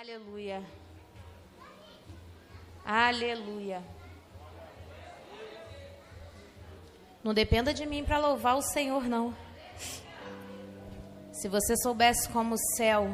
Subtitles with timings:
[0.00, 0.62] Aleluia.
[2.82, 3.82] Aleluia.
[7.22, 9.36] Não dependa de mim para louvar o Senhor, não.
[11.30, 13.10] Se você soubesse como o céu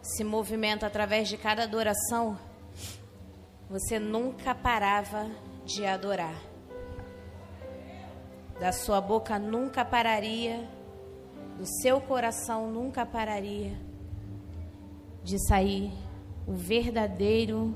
[0.00, 2.38] se movimenta através de cada adoração,
[3.68, 5.28] você nunca parava
[5.64, 6.40] de adorar.
[8.60, 10.68] Da sua boca nunca pararia,
[11.58, 13.76] do seu coração nunca pararia
[15.24, 15.92] de sair
[16.46, 17.74] o verdadeiro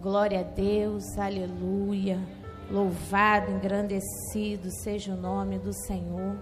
[0.00, 2.18] glória a Deus, aleluia.
[2.70, 6.36] Louvado, engrandecido seja o nome do Senhor.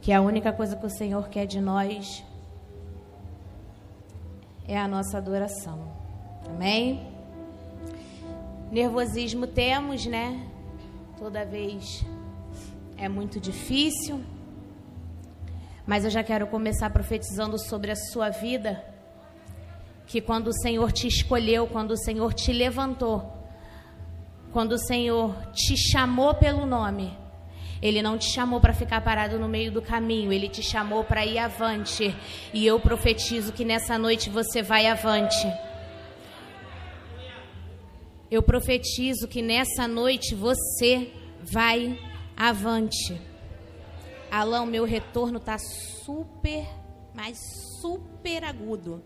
[0.00, 2.24] Que a única coisa que o Senhor quer de nós
[4.66, 5.78] é a nossa adoração.
[6.48, 7.06] Amém?
[8.70, 10.48] Nervosismo temos, né?
[11.18, 12.04] Toda vez
[12.96, 14.20] é muito difícil.
[15.86, 18.84] Mas eu já quero começar profetizando sobre a sua vida.
[20.06, 23.32] Que quando o Senhor te escolheu, quando o Senhor te levantou,
[24.52, 27.16] quando o Senhor te chamou pelo nome,
[27.80, 31.24] Ele não te chamou para ficar parado no meio do caminho, Ele te chamou para
[31.24, 32.14] ir avante.
[32.52, 35.46] E eu profetizo que nessa noite você vai avante.
[38.30, 41.10] Eu profetizo que nessa noite você
[41.42, 41.98] vai
[42.36, 43.31] avante.
[44.32, 46.66] Alão, meu retorno tá super,
[47.14, 47.36] mas
[47.82, 49.04] super agudo.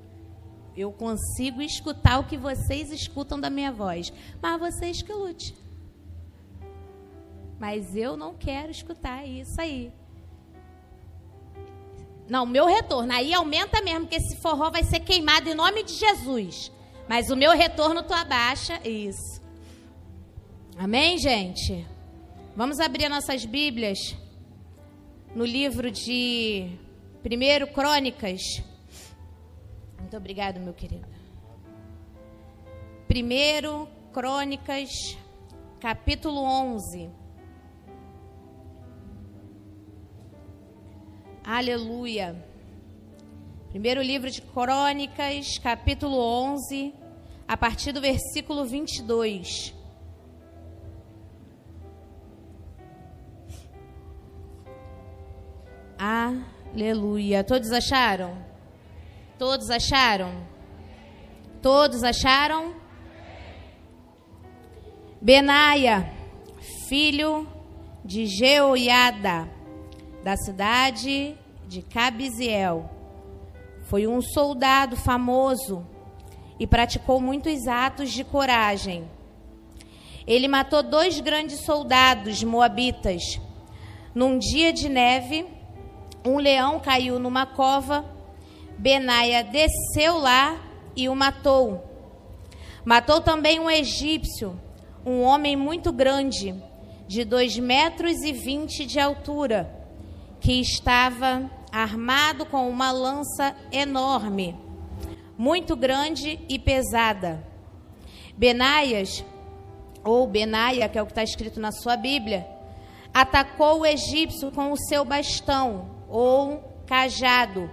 [0.77, 5.53] Eu consigo escutar o que vocês escutam da minha voz, mas vocês que lute.
[7.59, 9.93] Mas eu não quero escutar isso aí.
[12.29, 15.95] Não, meu retorno aí aumenta mesmo, porque esse forró vai ser queimado em nome de
[15.95, 16.71] Jesus.
[17.09, 19.43] Mas o meu retorno tu abaixa, isso.
[20.79, 21.85] Amém, gente?
[22.55, 24.17] Vamos abrir nossas Bíblias
[25.37, 26.67] no livro de
[27.23, 28.41] 1 Crônicas.
[30.01, 31.07] Muito obrigado, meu querido.
[33.07, 34.89] 1 Crônicas,
[35.79, 37.11] capítulo 11.
[41.45, 42.35] Aleluia.
[43.69, 46.95] Primeiro livro de Crônicas, capítulo 11,
[47.47, 49.76] a partir do versículo 22.
[56.75, 57.45] Aleluia.
[57.45, 58.37] Todos acharam?
[59.39, 60.33] Todos acharam?
[61.63, 62.75] Todos acharam?
[65.21, 66.13] Benaia,
[66.89, 67.47] filho
[68.05, 69.49] de Jeoiada,
[70.25, 71.37] da cidade
[71.67, 72.91] de Cabiziel,
[73.83, 75.87] foi um soldado famoso
[76.59, 79.09] e praticou muitos atos de coragem.
[80.27, 83.41] Ele matou dois grandes soldados moabitas
[84.15, 85.56] num dia de neve
[86.27, 88.05] um leão caiu numa cova,
[88.77, 90.61] Benaia desceu lá
[90.97, 91.85] e o matou.
[92.85, 94.61] Matou também um egípcio,
[95.05, 96.55] um homem muito grande,
[97.07, 99.73] de dois metros e vinte de altura,
[100.41, 104.57] que estava armado com uma lança enorme,
[105.39, 107.47] muito grande e pesada.
[108.37, 109.25] Benaias,
[110.05, 112.47] ou Benaia, que é o que está escrito na sua Bíblia,
[113.15, 117.71] atacou o egípcio com o seu bastão ou cajado.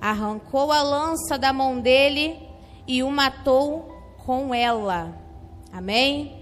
[0.00, 2.38] Arrancou a lança da mão dele
[2.86, 3.88] e o matou
[4.24, 5.14] com ela.
[5.72, 6.38] Amém?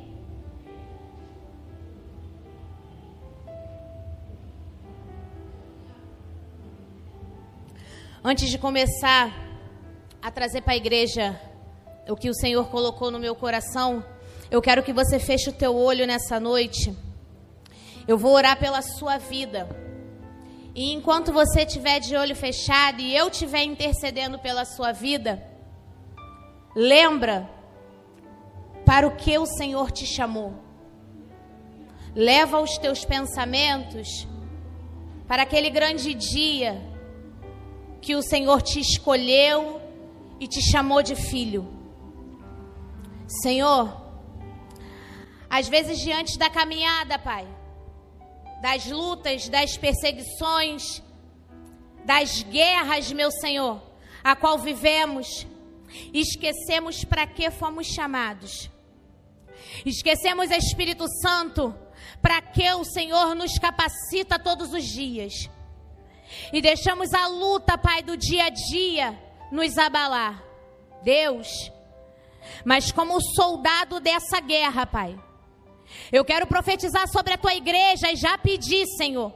[8.22, 9.32] Antes de começar
[10.21, 11.41] a trazer para a igreja
[12.09, 14.05] o que o Senhor colocou no meu coração,
[14.50, 16.93] eu quero que você feche o teu olho nessa noite.
[18.06, 19.85] Eu vou orar pela sua vida.
[20.76, 25.42] E enquanto você estiver de olho fechado e eu estiver intercedendo pela sua vida,
[26.75, 27.48] lembra
[28.84, 30.53] para o que o Senhor te chamou.
[32.14, 34.28] Leva os teus pensamentos
[35.26, 36.78] para aquele grande dia
[38.03, 39.81] que o Senhor te escolheu
[40.38, 41.67] e te chamou de filho.
[43.26, 43.96] Senhor,
[45.49, 47.49] às vezes diante da caminhada, Pai,
[48.66, 51.00] das lutas, das perseguições,
[52.04, 53.80] das guerras, meu Senhor,
[54.24, 55.46] a qual vivemos,
[56.12, 58.68] esquecemos para que fomos chamados.
[59.84, 61.72] Esquecemos, Espírito Santo,
[62.20, 65.48] para que o Senhor nos capacita todos os dias.
[66.52, 69.16] E deixamos a luta, Pai, do dia a dia
[69.52, 70.42] nos abalar.
[71.04, 71.70] Deus,
[72.64, 75.16] mas como soldado dessa guerra, Pai,
[76.12, 79.33] eu quero profetizar sobre a tua igreja e já pedir, Senhor.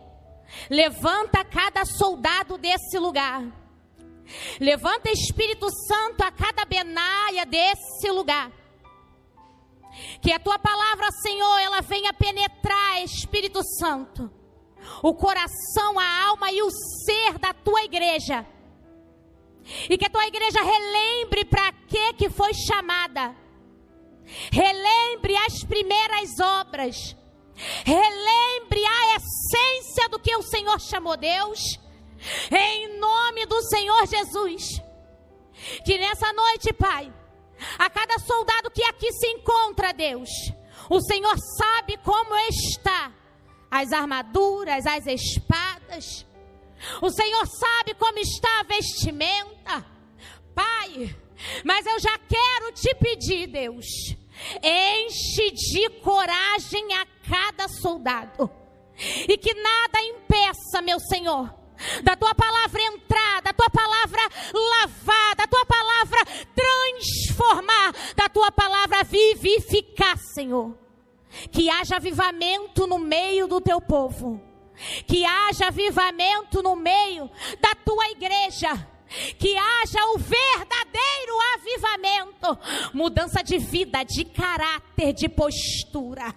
[0.68, 3.42] Levanta cada soldado desse lugar.
[4.60, 8.50] Levanta Espírito Santo a cada benaia desse lugar.
[10.22, 14.30] Que a tua palavra, Senhor, ela venha penetrar, Espírito Santo,
[15.02, 18.46] o coração, a alma e o ser da tua igreja.
[19.88, 23.34] E que a tua igreja relembre para que que foi chamada.
[24.50, 27.16] Relembre as primeiras obras.
[27.84, 31.60] Relembre a essência do que o Senhor chamou Deus.
[32.50, 34.80] Em nome do Senhor Jesus.
[35.84, 37.12] Que nessa noite, Pai,
[37.78, 40.30] a cada soldado que aqui se encontra, Deus,
[40.88, 43.12] o Senhor sabe como está
[43.70, 46.26] as armaduras, as espadas.
[47.02, 49.86] O Senhor sabe como está a vestimenta.
[50.54, 51.14] Pai,
[51.64, 53.86] mas eu já quero te pedir, Deus,
[54.62, 58.50] enche de coragem a cada soldado.
[59.28, 61.54] E que nada impeça, meu Senhor,
[62.02, 64.20] da tua palavra entrar, da tua palavra
[64.52, 66.18] lavar, da tua palavra
[66.54, 70.76] transformar, da tua palavra vivificar, Senhor.
[71.50, 74.40] Que haja avivamento no meio do teu povo.
[75.06, 78.88] Que haja avivamento no meio da tua igreja.
[79.38, 82.58] Que haja o verdadeiro avivamento,
[82.94, 86.34] mudança de vida, de caráter, de postura.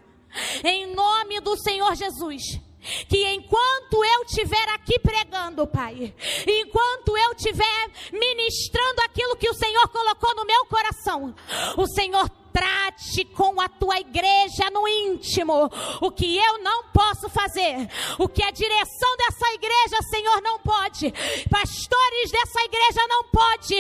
[0.64, 2.60] Em nome do Senhor Jesus
[3.08, 6.14] que enquanto eu estiver aqui pregando, Pai,
[6.46, 11.34] enquanto eu estiver ministrando aquilo que o Senhor colocou no meu coração,
[11.78, 15.70] o Senhor trate com a tua igreja no íntimo
[16.00, 17.90] o que eu não posso fazer,
[18.20, 21.12] o que a direção dessa igreja, Senhor, não pode,
[21.50, 23.76] pastores dessa igreja não pode.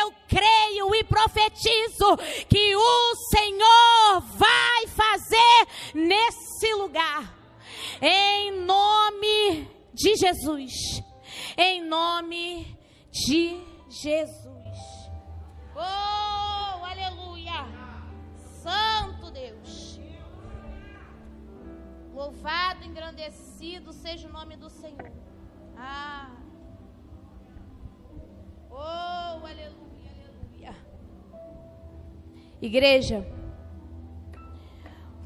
[0.00, 2.16] Eu creio e profetizo
[2.48, 7.36] que o Senhor vai fazer nesse lugar
[8.00, 10.72] em nome de Jesus.
[11.56, 12.76] Em nome
[13.10, 14.46] de Jesus.
[15.74, 16.05] Oh.
[18.66, 20.00] Santo Deus.
[22.12, 25.12] Louvado, engrandecido seja o nome do Senhor.
[25.76, 26.34] Ah.
[28.68, 30.76] Oh, aleluia, aleluia.
[32.60, 33.24] Igreja,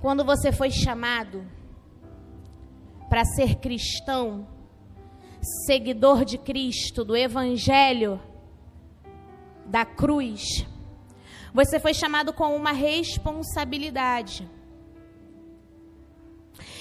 [0.02, 1.50] quando você foi chamado,
[3.08, 4.46] para ser cristão,
[5.64, 8.20] seguidor de Cristo, do Evangelho,
[9.64, 10.66] da cruz,
[11.52, 14.48] você foi chamado com uma responsabilidade.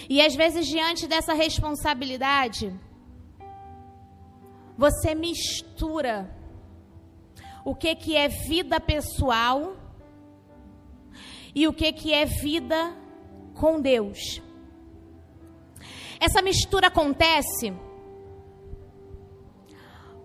[0.10, 2.74] E às vezes, diante dessa responsabilidade,
[4.78, 6.36] você mistura
[7.64, 9.76] o que, que é vida pessoal
[11.54, 12.96] e o que, que é vida
[13.54, 14.42] com Deus.
[16.20, 17.74] Essa mistura acontece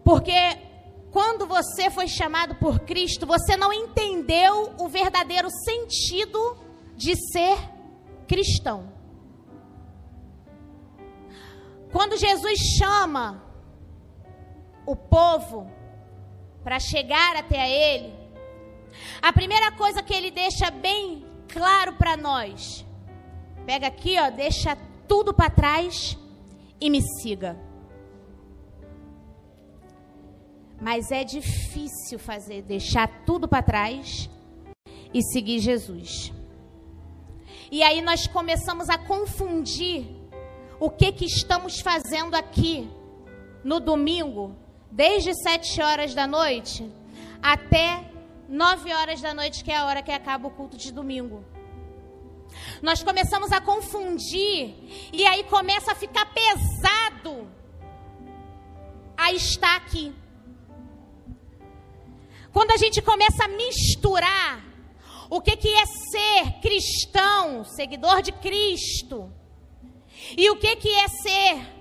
[0.04, 0.32] porque
[1.14, 6.58] quando você foi chamado por Cristo, você não entendeu o verdadeiro sentido
[6.96, 7.56] de ser
[8.26, 8.92] cristão.
[11.92, 13.40] Quando Jesus chama
[14.84, 15.70] o povo
[16.64, 18.12] para chegar até Ele,
[19.22, 22.84] a primeira coisa que Ele deixa bem claro para nós,
[23.64, 24.76] pega aqui, ó, deixa
[25.06, 26.18] tudo para trás
[26.80, 27.56] e me siga.
[30.84, 34.28] Mas é difícil fazer, deixar tudo para trás
[35.14, 36.30] e seguir Jesus.
[37.72, 40.06] E aí nós começamos a confundir
[40.78, 42.86] o que que estamos fazendo aqui
[43.64, 44.54] no domingo,
[44.90, 46.86] desde sete horas da noite
[47.42, 48.04] até
[48.46, 51.42] nove horas da noite, que é a hora que acaba o culto de domingo.
[52.82, 54.74] Nós começamos a confundir
[55.14, 57.48] e aí começa a ficar pesado
[59.16, 60.12] a estar aqui.
[62.54, 64.64] Quando a gente começa a misturar
[65.28, 69.28] o que, que é ser cristão, seguidor de Cristo,
[70.38, 71.74] e o que, que é ser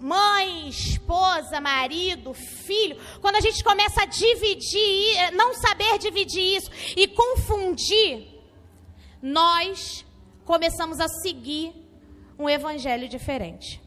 [0.00, 7.06] mãe, esposa, marido, filho, quando a gente começa a dividir, não saber dividir isso e
[7.06, 8.26] confundir,
[9.22, 10.04] nós
[10.44, 11.72] começamos a seguir
[12.36, 13.80] um evangelho diferente.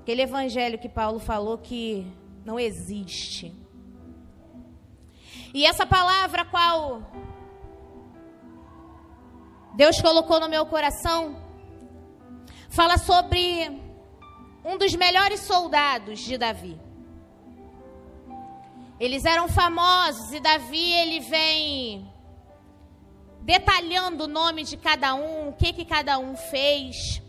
[0.00, 2.04] Aquele evangelho que Paulo falou que
[2.44, 3.61] não existe.
[5.54, 7.02] E essa palavra qual
[9.74, 11.36] Deus colocou no meu coração
[12.70, 13.82] fala sobre
[14.64, 16.80] um dos melhores soldados de Davi.
[18.98, 22.10] Eles eram famosos e Davi ele vem
[23.42, 27.20] detalhando o nome de cada um, o que que cada um fez.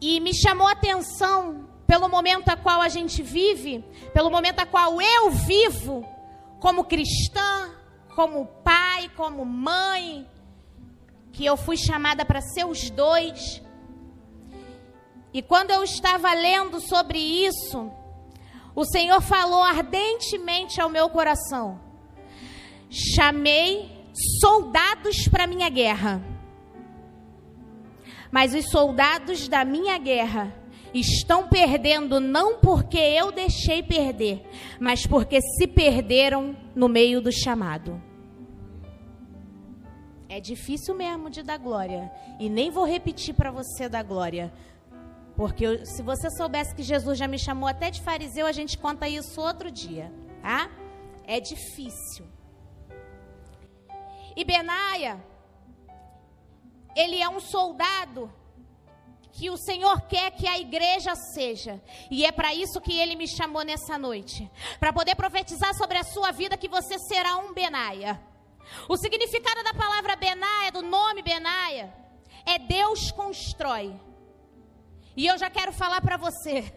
[0.00, 4.66] E me chamou a atenção pelo momento a qual a gente vive, pelo momento a
[4.66, 6.06] qual eu vivo,
[6.60, 7.70] como cristã,
[8.14, 10.28] como pai, como mãe,
[11.32, 13.62] que eu fui chamada para ser os dois.
[15.32, 17.90] E quando eu estava lendo sobre isso,
[18.74, 21.80] o Senhor falou ardentemente ao meu coração:
[22.90, 23.90] chamei
[24.42, 26.22] soldados para minha guerra.
[28.30, 30.52] Mas os soldados da minha guerra
[30.94, 34.42] estão perdendo não porque eu deixei perder,
[34.80, 38.00] mas porque se perderam no meio do chamado.
[40.28, 42.12] É difícil mesmo de dar glória.
[42.38, 44.52] E nem vou repetir para você dar glória.
[45.34, 48.76] Porque eu, se você soubesse que Jesus já me chamou até de fariseu, a gente
[48.76, 50.70] conta isso outro dia, tá?
[51.24, 52.26] É difícil.
[54.36, 55.22] E Benaia,
[56.94, 58.30] ele é um soldado
[59.38, 61.80] que o Senhor quer que a igreja seja.
[62.10, 64.50] E é para isso que ele me chamou nessa noite.
[64.80, 68.20] Para poder profetizar sobre a sua vida que você será um Benaia.
[68.88, 71.94] O significado da palavra Benaia, do nome Benaia,
[72.44, 73.94] é Deus constrói.
[75.16, 76.74] E eu já quero falar para você.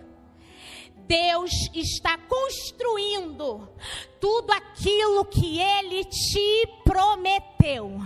[1.11, 3.67] Deus está construindo
[4.17, 7.99] tudo aquilo que Ele te prometeu.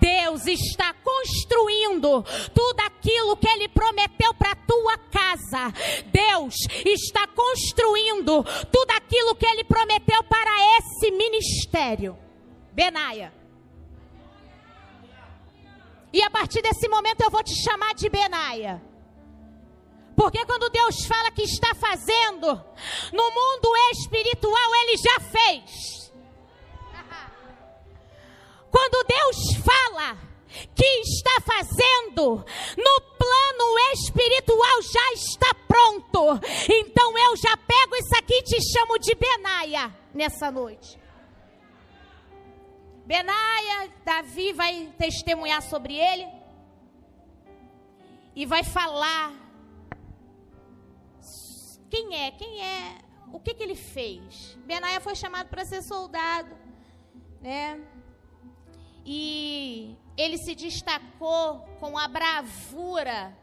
[0.00, 5.72] Deus está construindo tudo aquilo que Ele prometeu para tua casa.
[6.06, 12.18] Deus está construindo tudo aquilo que Ele prometeu para esse ministério.
[12.72, 13.32] Benaia.
[16.12, 18.82] E a partir desse momento eu vou te chamar de Benaia.
[20.16, 22.46] Porque quando Deus fala que está fazendo,
[23.12, 26.12] no mundo espiritual Ele já fez.
[28.70, 30.18] Quando Deus fala
[30.74, 32.44] que está fazendo,
[32.76, 36.40] no plano espiritual já está pronto.
[36.68, 41.00] Então eu já pego isso aqui e te chamo de Benaia nessa noite.
[43.06, 46.26] Benaia, Davi vai testemunhar sobre ele
[48.34, 49.41] e vai falar
[51.92, 52.30] quem é?
[52.30, 52.98] Quem é?
[53.30, 54.56] O que, que ele fez?
[54.64, 56.56] Benaia foi chamado para ser soldado,
[57.38, 57.78] né?
[59.04, 63.36] E ele se destacou com a bravura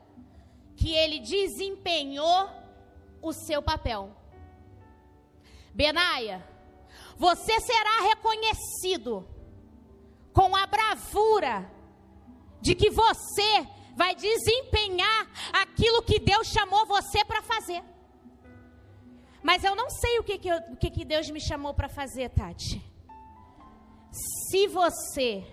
[0.75, 2.49] que ele desempenhou
[3.21, 4.15] o seu papel.
[5.71, 6.43] Benaia,
[7.17, 9.27] você será reconhecido
[10.33, 11.71] com a bravura
[12.59, 17.83] de que você vai desempenhar aquilo que Deus chamou você para fazer.
[19.41, 21.87] Mas eu não sei o que, que, eu, o que, que Deus me chamou para
[21.87, 22.83] fazer, Tati.
[24.11, 25.45] Se você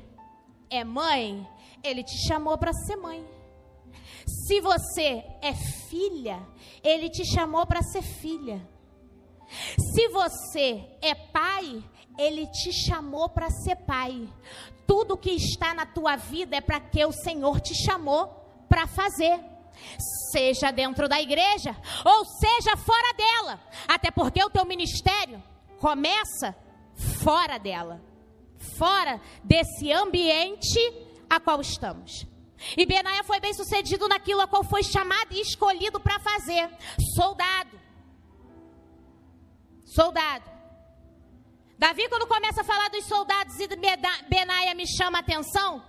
[0.71, 1.47] é mãe,
[1.83, 3.25] Ele te chamou para ser mãe.
[4.27, 5.55] Se você é
[5.89, 6.45] filha,
[6.83, 8.61] Ele te chamou para ser filha.
[9.95, 11.83] Se você é pai,
[12.19, 14.29] Ele te chamou para ser pai.
[14.87, 18.27] Tudo que está na tua vida é para que o Senhor te chamou
[18.69, 19.39] para fazer
[20.33, 25.43] seja dentro da igreja ou seja fora dela, até porque o teu ministério
[25.79, 26.55] começa
[27.23, 28.01] fora dela,
[28.79, 30.79] fora desse ambiente
[31.29, 32.27] a qual estamos.
[32.77, 36.71] E Benaia foi bem sucedido naquilo a qual foi chamado e escolhido para fazer:
[37.15, 37.79] soldado.
[39.85, 40.57] Soldado.
[41.79, 43.69] Davi, quando começa a falar dos soldados e
[44.29, 45.85] Benaia me chama a atenção,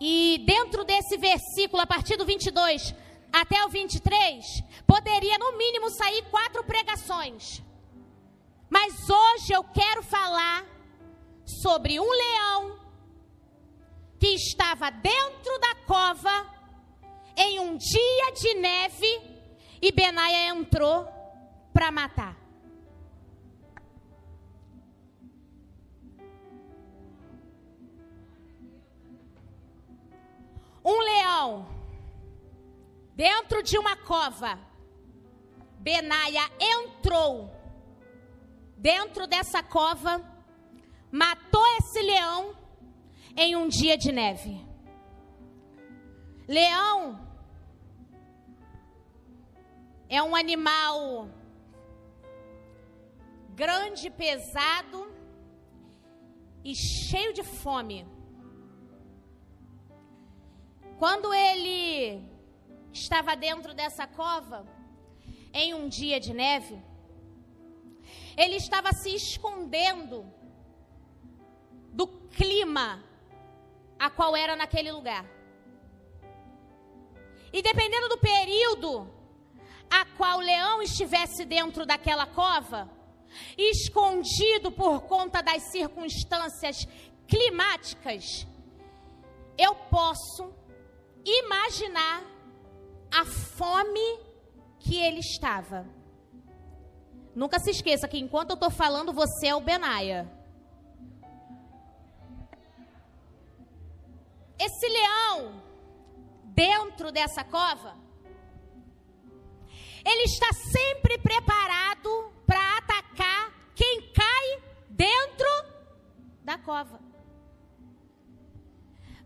[0.00, 2.94] e dentro desse versículo, a partir do 22
[3.32, 4.44] até o 23,
[4.86, 7.62] poderia no mínimo sair quatro pregações.
[8.70, 10.64] Mas hoje eu quero falar
[11.44, 12.78] sobre um leão
[14.18, 16.46] que estava dentro da cova
[17.36, 19.20] em um dia de neve
[19.80, 21.06] e Benaia entrou
[21.72, 22.47] para matar.
[30.88, 31.66] Um leão
[33.14, 34.58] dentro de uma cova.
[35.78, 37.52] Benaia entrou
[38.76, 40.12] dentro dessa cova,
[41.10, 42.56] matou esse leão
[43.36, 44.66] em um dia de neve.
[46.48, 47.20] Leão
[50.08, 51.28] é um animal
[53.50, 55.12] grande, pesado
[56.64, 58.17] e cheio de fome.
[60.98, 62.28] Quando ele
[62.92, 64.66] estava dentro dessa cova,
[65.54, 66.82] em um dia de neve,
[68.36, 70.26] ele estava se escondendo
[71.92, 73.00] do clima
[73.96, 75.24] a qual era naquele lugar.
[77.52, 79.08] E dependendo do período,
[79.88, 82.90] a qual o leão estivesse dentro daquela cova,
[83.56, 86.88] escondido por conta das circunstâncias
[87.28, 88.48] climáticas,
[89.56, 90.57] eu posso
[91.24, 92.22] imaginar
[93.10, 94.20] a fome
[94.78, 95.86] que ele estava.
[97.34, 100.30] Nunca se esqueça que enquanto eu estou falando, você é o Benaia.
[104.58, 105.62] Esse leão,
[106.44, 107.96] dentro dessa cova,
[110.04, 115.48] ele está sempre preparado para atacar quem cai dentro
[116.42, 116.98] da cova.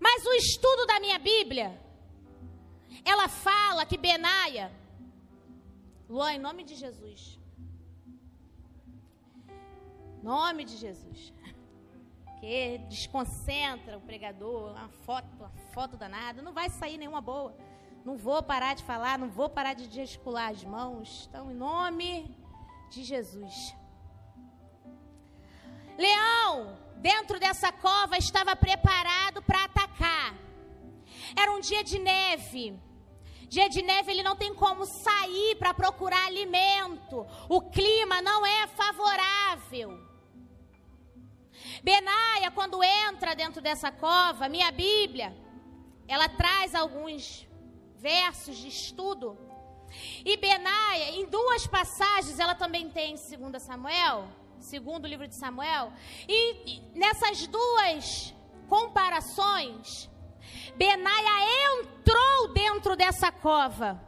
[0.05, 1.69] Mas o estudo da minha Bíblia,
[3.05, 4.73] ela fala que Benaia,
[6.09, 7.39] Luan, em nome de Jesus,
[10.21, 11.33] nome de Jesus,
[12.41, 17.55] que desconcentra o pregador, uma foto, uma foto danada, não vai sair nenhuma boa.
[18.05, 21.29] Não vou parar de falar, não vou parar de gesticular as mãos.
[21.29, 22.37] Então, em nome
[22.91, 23.73] de Jesus.
[25.97, 30.35] Leão, dentro dessa cova, estava preparado para atacar.
[31.37, 32.79] Era um dia de neve.
[33.49, 37.27] Dia de neve, ele não tem como sair para procurar alimento.
[37.49, 39.91] O clima não é favorável.
[41.83, 45.37] Benaia, quando entra dentro dessa cova, minha Bíblia,
[46.07, 47.47] ela traz alguns
[47.97, 49.37] versos de estudo.
[50.25, 54.29] E Benaia, em duas passagens, ela também tem em 2 Samuel,
[54.63, 55.93] segundo livro de Samuel,
[56.29, 58.35] e nessas duas
[58.69, 60.11] comparações,
[60.77, 64.01] Benaia entrou dentro dessa cova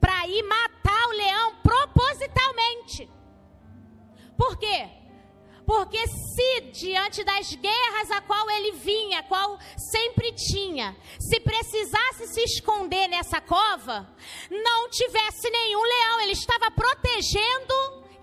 [0.00, 3.08] para ir matar o leão propositalmente.
[4.36, 4.88] Por quê?
[5.66, 12.42] Porque se diante das guerras a qual ele vinha, qual sempre tinha, se precisasse se
[12.42, 14.08] esconder nessa cova,
[14.50, 17.74] não tivesse nenhum leão, ele estava protegendo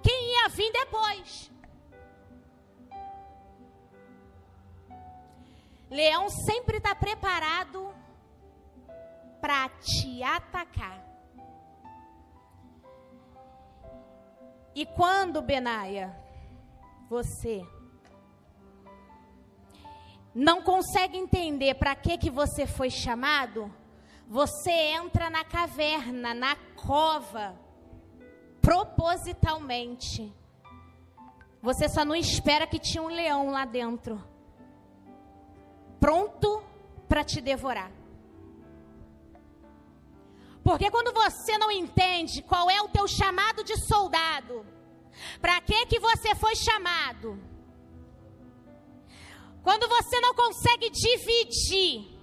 [0.01, 1.51] quem ia vir depois.
[5.89, 7.93] Leão sempre está preparado
[9.39, 11.03] para te atacar.
[14.73, 16.13] E quando, Benaia,
[17.07, 17.65] você
[20.33, 23.73] não consegue entender para que que você foi chamado,
[24.27, 27.57] você entra na caverna, na cova,
[28.61, 30.33] propositalmente.
[31.61, 34.21] Você só não espera que tinha um leão lá dentro,
[36.05, 36.63] pronto
[37.09, 37.91] para te devorar.
[40.63, 44.63] Porque quando você não entende qual é o teu chamado de soldado,
[45.41, 47.39] para que que você foi chamado?
[49.63, 52.15] Quando você não consegue dividir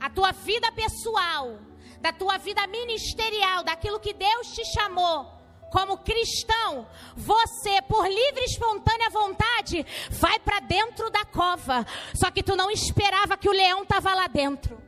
[0.00, 1.60] a tua vida pessoal,
[2.00, 5.30] da tua vida ministerial, daquilo que Deus te chamou,
[5.70, 11.86] como cristão, você, por livre e espontânea vontade, vai para dentro da cova.
[12.14, 14.80] Só que tu não esperava que o leão estava lá dentro.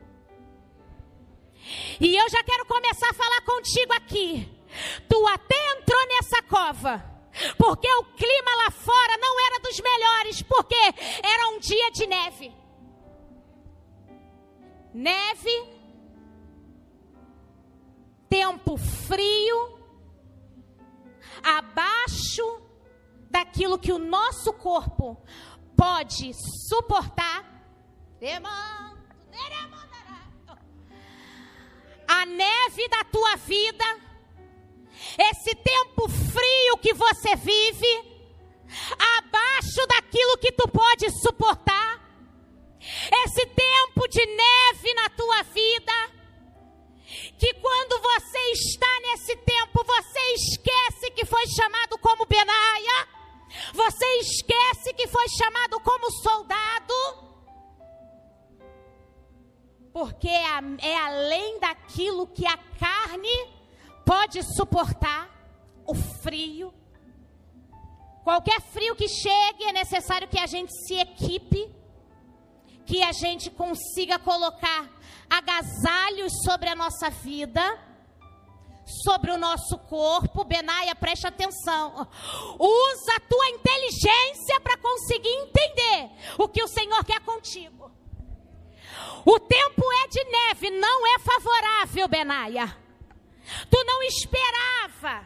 [1.99, 4.49] E eu já quero começar a falar contigo aqui.
[5.07, 7.09] Tu até entrou nessa cova
[7.57, 12.53] porque o clima lá fora não era dos melhores, porque era um dia de neve.
[14.93, 15.69] Neve,
[18.27, 19.78] tempo frio,
[21.43, 22.61] abaixo
[23.29, 25.21] daquilo que o nosso corpo
[25.75, 26.33] pode
[26.67, 27.45] suportar.
[32.07, 34.09] A neve da tua vida
[35.17, 38.21] esse tempo frio que você vive,
[39.17, 41.99] abaixo daquilo que tu pode suportar,
[43.25, 45.93] esse tempo de neve na tua vida,
[47.37, 53.07] que quando você está nesse tempo, você esquece que foi chamado como Benaia,
[53.73, 56.93] você esquece que foi chamado como soldado,
[59.91, 63.59] porque é, é além daquilo que a carne
[64.05, 65.29] pode suportar
[65.85, 66.73] o frio.
[68.23, 71.73] Qualquer frio que chegue, é necessário que a gente se equipe,
[72.85, 74.87] que a gente consiga colocar
[75.29, 77.61] agasalhos sobre a nossa vida,
[79.03, 80.43] sobre o nosso corpo.
[80.43, 82.07] Benaia, preste atenção.
[82.59, 87.91] Usa a tua inteligência para conseguir entender o que o Senhor quer contigo.
[89.25, 92.77] O tempo é de neve, não é favorável, Benaia.
[93.69, 95.25] Tu não esperava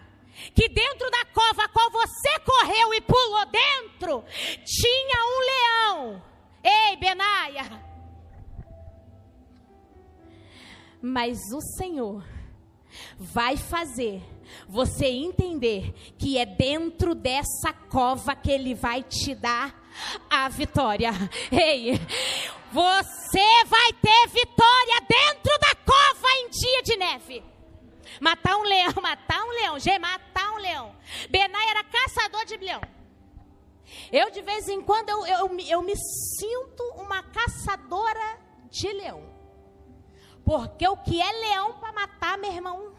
[0.53, 4.23] que dentro da cova a qual você correu e pulou dentro
[4.65, 6.23] tinha um leão.
[6.63, 7.92] Ei, Benaia.
[11.05, 12.23] Mas o Senhor
[13.19, 14.23] vai fazer
[14.69, 19.83] você entender que é dentro dessa cova que ele vai te dar
[20.29, 21.11] a vitória.
[21.51, 21.99] Ei,
[22.71, 27.43] você vai ter vitória dentro da cova em dia de neve.
[28.21, 30.95] Matar um leão, matar um leão, G, matar um leão.
[31.29, 32.81] Benai era caçador de leão.
[34.09, 38.39] Eu, de vez em quando, eu, eu, eu me sinto uma caçadora
[38.71, 39.32] de leão.
[40.43, 42.93] Porque o que é leão para matar, meu irmão?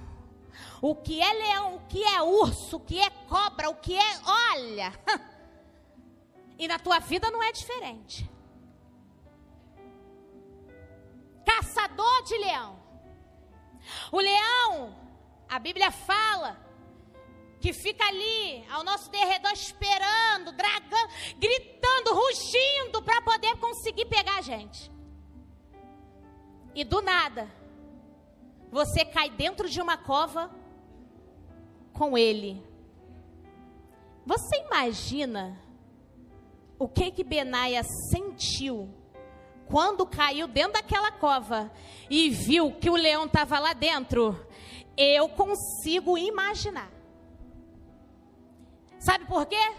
[0.80, 4.20] O que é leão, o que é urso, o que é cobra, o que é.
[4.26, 4.92] Olha!
[6.56, 8.30] E na tua vida não é diferente.
[11.44, 12.80] Caçador de leão.
[14.12, 14.96] O leão,
[15.48, 16.56] a Bíblia fala,
[17.60, 24.42] que fica ali ao nosso derredor esperando, dragando, gritando, rugindo para poder conseguir pegar a
[24.42, 24.93] gente.
[26.74, 27.48] E do nada,
[28.70, 30.50] você cai dentro de uma cova
[31.92, 32.60] com ele.
[34.26, 35.56] Você imagina
[36.78, 38.88] o que que Benaia sentiu
[39.66, 41.70] quando caiu dentro daquela cova
[42.10, 44.36] e viu que o leão estava lá dentro?
[44.96, 46.90] Eu consigo imaginar.
[48.98, 49.74] Sabe por quê?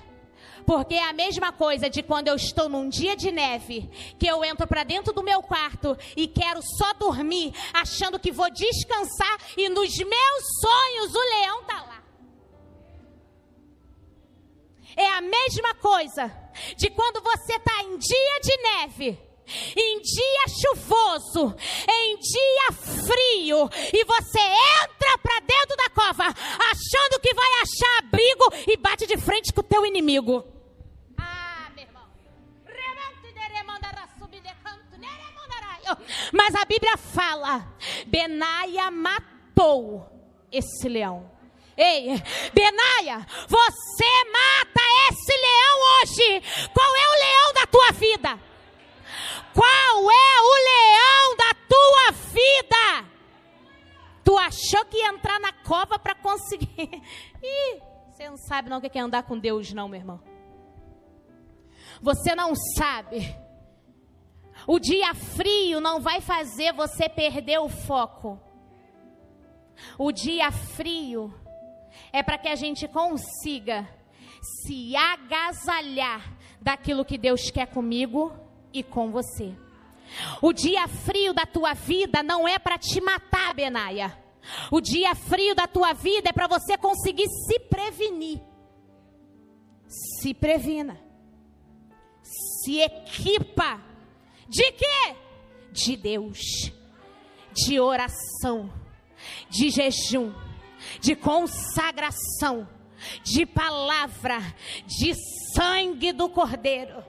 [0.66, 4.44] Porque é a mesma coisa de quando eu estou num dia de neve, que eu
[4.44, 9.70] entro para dentro do meu quarto e quero só dormir, achando que vou descansar e
[9.70, 12.04] nos meus sonhos o leão tá lá.
[14.98, 16.34] É a mesma coisa
[16.78, 19.20] de quando você está em dia de neve,
[19.76, 21.56] em dia chuvoso,
[21.88, 28.72] em dia frio, e você entra para dentro da cova, achando que vai achar abrigo
[28.72, 30.55] e bate de frente com o teu inimigo.
[36.32, 37.68] Mas a Bíblia fala:
[38.08, 40.10] Benaia matou
[40.52, 41.32] esse leão.
[41.78, 42.08] Ei,
[42.54, 46.70] Benaia, você mata esse leão hoje.
[46.74, 48.40] Qual é o leão da tua vida?
[49.54, 53.10] Qual é o leão da tua vida?
[54.24, 56.70] Tu achou que ia entrar na cova para conseguir?
[57.44, 60.22] Ih, você não sabe não o que é andar com Deus, não, meu irmão.
[62.02, 63.36] Você não sabe
[64.68, 68.40] o dia frio não vai fazer você perder o foco.
[69.98, 71.34] O dia frio
[72.12, 73.88] é para que a gente consiga
[74.42, 78.34] se agasalhar daquilo que Deus quer comigo
[78.74, 79.56] e com você.
[80.42, 84.18] O dia frio da tua vida não é para te matar, Benaia.
[84.72, 88.42] O dia frio da tua vida é para você conseguir se prevenir.
[89.88, 91.00] Se previna.
[92.22, 93.80] Se equipa
[94.48, 95.16] de quê?
[95.72, 96.72] De Deus,
[97.54, 98.72] de oração,
[99.50, 100.34] de jejum,
[101.02, 102.68] de consagração,
[103.24, 104.40] de palavra,
[104.86, 105.14] de
[105.54, 107.04] sangue do Cordeiro.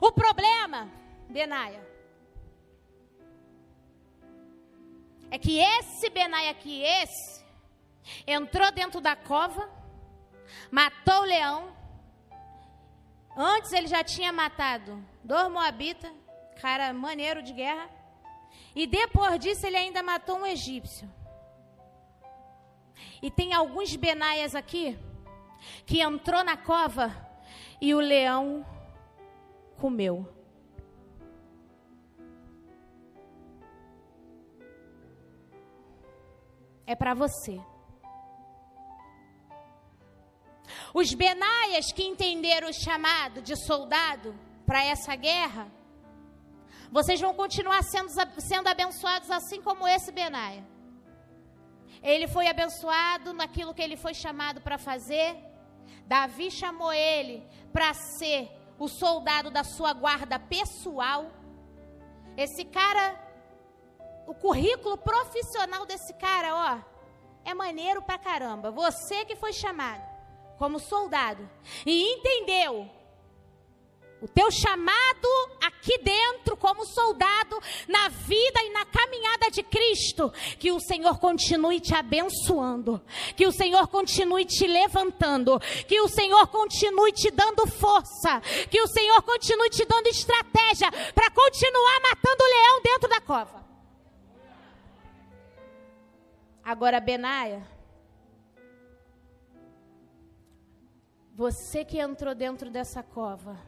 [0.00, 0.90] O problema,
[1.28, 1.86] Benaia,
[5.30, 7.44] é que esse Benaia aqui, esse,
[8.26, 9.70] entrou dentro da cova,
[10.70, 11.79] matou o leão,
[13.42, 16.12] Antes ele já tinha matado dois moabitas,
[16.60, 17.88] cara maneiro de guerra.
[18.76, 21.10] E depois disso ele ainda matou um egípcio.
[23.22, 24.98] E tem alguns benaias aqui
[25.86, 27.16] que entrou na cova
[27.80, 28.62] e o leão
[29.78, 30.28] comeu.
[36.86, 37.58] É para você.
[40.92, 44.34] Os Benaias que entenderam o chamado de soldado
[44.66, 45.70] para essa guerra,
[46.90, 50.66] vocês vão continuar sendo, sendo abençoados assim como esse Benaia.
[52.02, 55.36] Ele foi abençoado naquilo que ele foi chamado para fazer.
[56.06, 61.30] Davi chamou ele para ser o soldado da sua guarda pessoal.
[62.36, 63.14] Esse cara,
[64.26, 66.78] o currículo profissional desse cara, ó,
[67.44, 68.72] é maneiro pra caramba.
[68.72, 70.09] Você que foi chamado
[70.60, 71.48] como soldado
[71.86, 72.86] e entendeu
[74.20, 75.28] o teu chamado
[75.64, 81.80] aqui dentro como soldado na vida e na caminhada de Cristo, que o Senhor continue
[81.80, 83.00] te abençoando,
[83.34, 88.86] que o Senhor continue te levantando, que o Senhor continue te dando força, que o
[88.86, 93.64] Senhor continue te dando estratégia para continuar matando o leão dentro da cova.
[96.62, 97.66] Agora, Benaia,
[101.40, 103.58] Você que entrou dentro dessa cova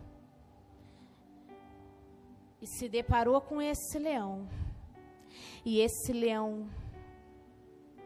[2.61, 4.47] e se deparou com esse leão,
[5.65, 6.69] e esse leão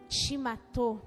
[0.07, 1.03] te matou.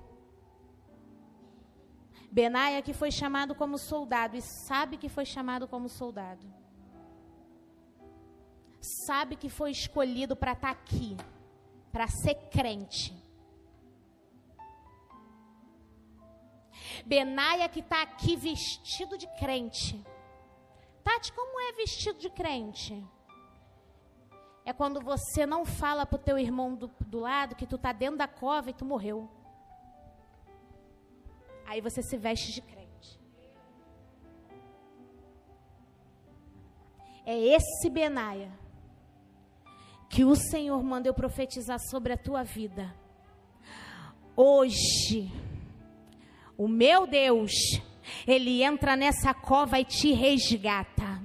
[2.30, 6.46] Benaia que foi chamado como soldado e sabe que foi chamado como soldado.
[8.82, 11.16] Sabe que foi escolhido para estar tá aqui,
[11.94, 13.19] para ser crente.
[17.06, 20.04] Benaia que está aqui vestido de crente.
[21.04, 23.06] Tati, como é vestido de crente?
[24.66, 27.92] É quando você não fala para o teu irmão do, do lado que tu está
[27.92, 29.30] dentro da cova e tu morreu.
[31.66, 33.20] Aí você se veste de crente.
[37.26, 38.52] É esse Benaia
[40.10, 42.94] que o Senhor manda eu profetizar sobre a tua vida.
[44.36, 45.32] Hoje,
[46.60, 47.54] o meu Deus,
[48.28, 51.22] Ele entra nessa cova e te resgata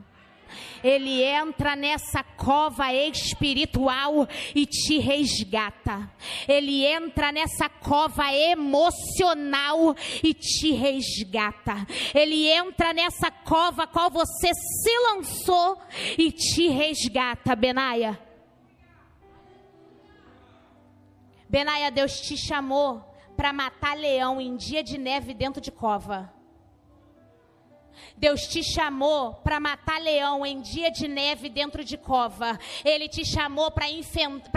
[0.84, 6.10] ele entra nessa cova espiritual e te resgata.
[6.46, 11.86] Ele entra nessa cova emocional e te resgata.
[12.14, 15.78] Ele entra nessa cova qual você se lançou
[16.18, 18.20] e te resgata, Benaia.
[21.48, 26.32] Benaia, Deus te chamou para matar leão em dia de neve dentro de cova.
[28.16, 32.58] Deus te chamou para matar leão em dia de neve dentro de cova.
[32.84, 33.88] Ele te chamou para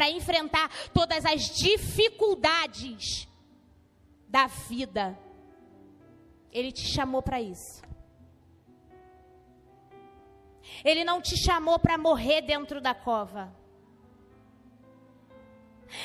[0.10, 3.28] enfrentar todas as dificuldades
[4.28, 5.18] da vida.
[6.52, 7.82] Ele te chamou para isso.
[10.84, 13.56] Ele não te chamou para morrer dentro da cova.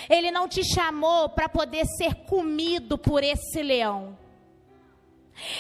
[0.09, 4.19] Ele não te chamou para poder ser comido por esse leão.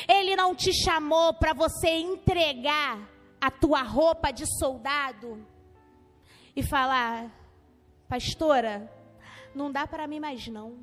[0.08, 3.08] Ele não te chamou para você entregar
[3.40, 5.44] a tua roupa de soldado
[6.54, 7.30] e falar,
[8.08, 8.90] pastora,
[9.54, 10.78] não dá para mim mais não.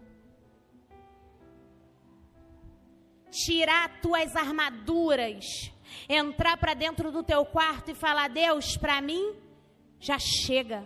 [3.31, 5.71] Tirar tuas armaduras,
[6.09, 9.35] entrar para dentro do teu quarto e falar, Deus, para mim
[9.99, 10.83] já chega.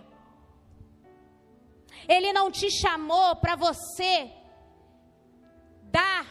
[2.08, 4.32] Ele não te chamou para você
[5.84, 6.26] dar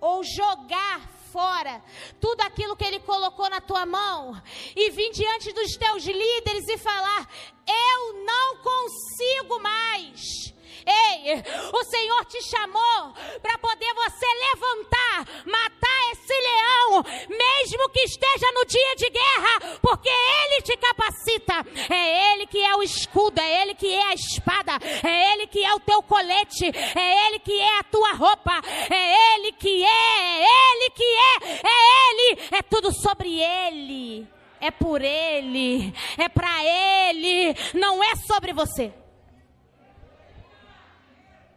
[0.00, 1.00] ou jogar
[1.32, 1.82] fora
[2.20, 4.40] tudo aquilo que ele colocou na tua mão
[4.76, 7.28] e vir diante dos teus líderes e falar:
[7.66, 10.53] Eu não consigo mais.
[10.86, 11.42] Ei,
[11.72, 18.66] o Senhor te chamou para poder você levantar, matar esse leão, mesmo que esteja no
[18.66, 21.54] dia de guerra, porque Ele te capacita.
[21.88, 25.64] É Ele que é o escudo, é Ele que é a espada, é Ele que
[25.64, 29.88] é o teu colete, é Ele que é a tua roupa, é Ele que é,
[29.88, 34.28] é Ele que é, é Ele, é tudo sobre Ele.
[34.60, 38.94] É por Ele, é para Ele, não é sobre você.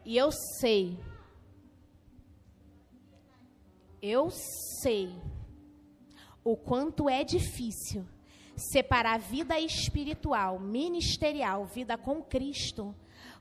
[0.07, 0.97] E eu sei,
[4.01, 5.13] eu sei
[6.45, 8.07] o quanto é difícil
[8.55, 12.95] separar vida espiritual, ministerial, vida com Cristo,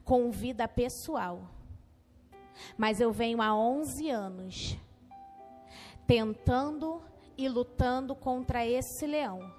[0.04, 1.48] com vida pessoal.
[2.76, 4.76] Mas eu venho há 11 anos
[6.04, 7.00] tentando
[7.38, 9.54] e lutando contra esse leão.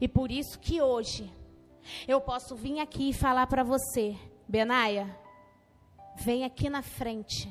[0.00, 1.32] E por isso que hoje
[2.06, 5.26] eu posso vir aqui e falar para você, Benaia,
[6.20, 7.48] Vem aqui na frente.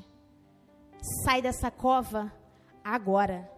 [1.23, 2.33] Sai dessa cova
[2.83, 3.49] agora.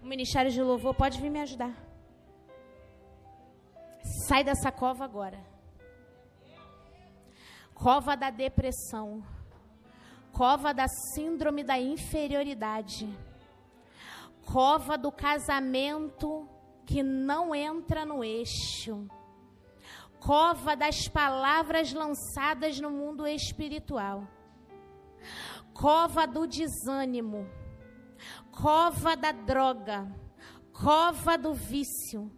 [0.00, 1.74] O Ministério de Louvor pode vir me ajudar.
[4.28, 5.44] Sai dessa cova agora.
[7.74, 9.24] Cova da depressão.
[10.32, 13.08] Cova da síndrome da inferioridade.
[14.46, 16.48] Cova do casamento
[16.86, 19.10] que não entra no eixo
[20.20, 24.28] cova das palavras lançadas no mundo espiritual,
[25.72, 27.48] cova do desânimo,
[28.52, 30.06] cova da droga,
[30.72, 32.30] cova do vício,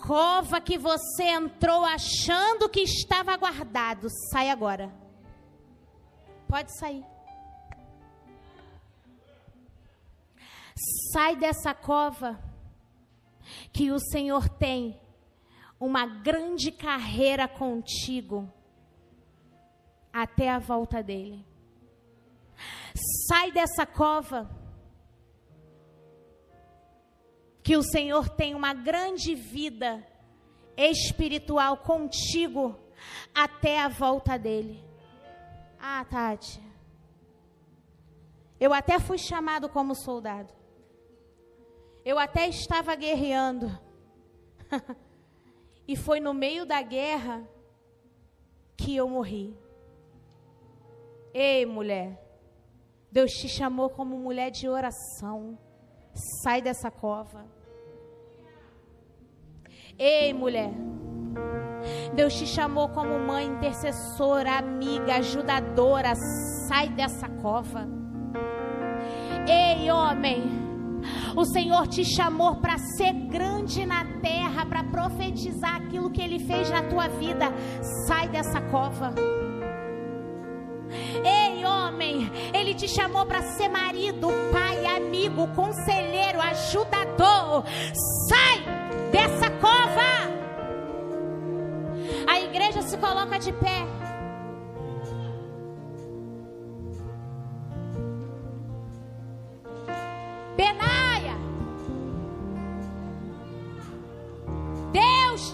[0.00, 4.08] cova que você entrou achando que estava guardado.
[4.30, 4.92] Sai agora.
[6.48, 7.04] Pode sair.
[11.12, 12.42] Sai dessa cova
[13.72, 15.01] que o Senhor tem
[15.82, 18.48] uma grande carreira contigo
[20.12, 21.44] até a volta dele.
[23.26, 24.48] Sai dessa cova.
[27.64, 30.06] Que o Senhor tem uma grande vida
[30.76, 32.78] espiritual contigo
[33.34, 34.80] até a volta dele.
[35.80, 36.62] Ah, Tati.
[38.60, 40.54] Eu até fui chamado como soldado.
[42.04, 43.76] Eu até estava guerreando.
[45.86, 47.46] E foi no meio da guerra
[48.82, 49.56] aqui eu morri.
[51.32, 52.20] Ei, mulher,
[53.10, 55.56] Deus te chamou como mulher de oração.
[56.42, 57.46] Sai dessa cova.
[59.98, 60.72] Ei, mulher.
[62.14, 66.14] Deus te chamou como mãe intercessora, amiga, ajudadora.
[66.68, 67.88] Sai dessa cova.
[69.48, 70.61] Ei, homem.
[71.36, 76.70] O Senhor te chamou para ser grande na terra, para profetizar aquilo que Ele fez
[76.70, 77.52] na tua vida.
[78.06, 79.14] Sai dessa cova.
[81.24, 87.64] Ei, homem, Ele te chamou para ser marido, pai, amigo, conselheiro, ajudador.
[88.28, 88.64] Sai
[89.10, 90.32] dessa cova.
[92.26, 94.01] A igreja se coloca de pé.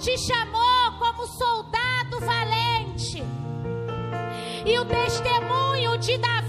[0.08, 3.22] Te chamou como soldado valente.
[4.64, 6.47] E o testemunho de Davi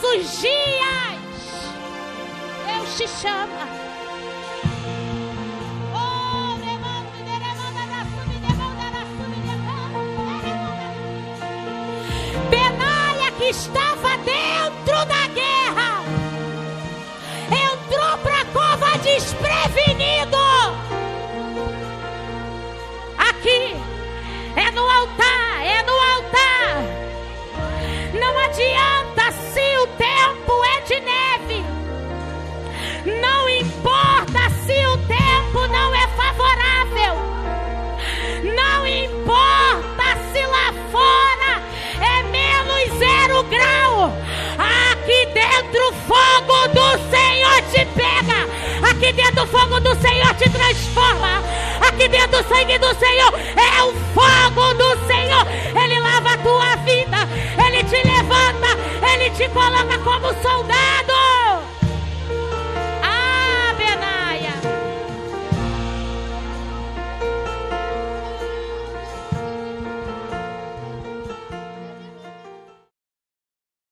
[0.00, 1.18] todos os dias.
[2.66, 3.66] Deus te chama.
[5.94, 7.86] Oh, demanda, demanda,
[45.68, 48.88] dentro o fogo do Senhor te pega.
[48.90, 51.42] Aqui dentro o fogo do Senhor te transforma.
[51.86, 55.46] Aqui dentro o sangue do Senhor é o fogo do Senhor.
[55.82, 57.28] Ele lava a tua vida.
[57.66, 58.78] Ele te levanta.
[59.12, 60.28] Ele te coloca como